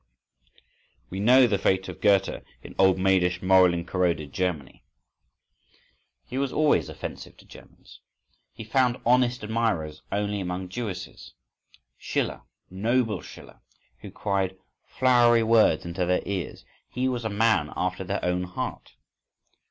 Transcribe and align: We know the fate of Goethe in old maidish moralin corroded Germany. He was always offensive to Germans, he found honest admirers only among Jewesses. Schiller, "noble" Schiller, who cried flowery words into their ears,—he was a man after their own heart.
We 1.11 1.19
know 1.19 1.45
the 1.45 1.59
fate 1.59 1.87
of 1.87 2.01
Goethe 2.01 2.41
in 2.63 2.73
old 2.79 2.97
maidish 2.97 3.43
moralin 3.43 3.85
corroded 3.85 4.33
Germany. 4.33 4.83
He 6.25 6.39
was 6.39 6.51
always 6.51 6.89
offensive 6.89 7.37
to 7.37 7.45
Germans, 7.45 7.99
he 8.51 8.63
found 8.63 8.97
honest 9.05 9.43
admirers 9.43 10.01
only 10.11 10.39
among 10.41 10.69
Jewesses. 10.69 11.35
Schiller, 11.99 12.41
"noble" 12.71 13.21
Schiller, 13.21 13.59
who 13.99 14.09
cried 14.09 14.57
flowery 14.87 15.43
words 15.43 15.85
into 15.85 16.07
their 16.07 16.23
ears,—he 16.25 17.07
was 17.07 17.23
a 17.23 17.29
man 17.29 17.71
after 17.75 18.03
their 18.03 18.25
own 18.25 18.45
heart. 18.45 18.95